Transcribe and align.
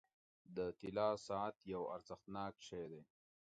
•د 0.55 0.57
طلا 0.79 1.09
ساعت 1.27 1.55
یو 1.73 1.83
ارزښتناک 1.95 2.53
شی 2.67 2.83
دی. 2.91 3.01